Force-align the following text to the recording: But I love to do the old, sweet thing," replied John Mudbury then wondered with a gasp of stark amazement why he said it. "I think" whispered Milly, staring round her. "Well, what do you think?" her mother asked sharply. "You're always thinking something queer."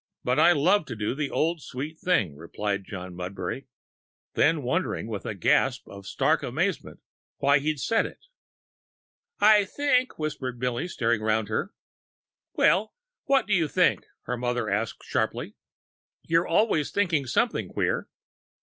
But 0.23 0.39
I 0.39 0.51
love 0.51 0.87
to 0.87 0.95
do 0.95 1.13
the 1.13 1.29
old, 1.29 1.61
sweet 1.61 1.99
thing," 1.99 2.35
replied 2.35 2.85
John 2.85 3.13
Mudbury 3.13 3.67
then 4.33 4.63
wondered 4.63 5.05
with 5.05 5.27
a 5.27 5.35
gasp 5.35 5.87
of 5.87 6.07
stark 6.07 6.41
amazement 6.41 7.01
why 7.37 7.59
he 7.59 7.77
said 7.77 8.07
it. 8.07 8.25
"I 9.39 9.63
think" 9.63 10.17
whispered 10.17 10.57
Milly, 10.59 10.87
staring 10.87 11.21
round 11.21 11.49
her. 11.49 11.75
"Well, 12.53 12.95
what 13.25 13.45
do 13.45 13.53
you 13.53 13.67
think?" 13.67 14.07
her 14.23 14.37
mother 14.37 14.71
asked 14.71 15.03
sharply. 15.05 15.53
"You're 16.23 16.47
always 16.47 16.89
thinking 16.89 17.27
something 17.27 17.69
queer." 17.69 18.09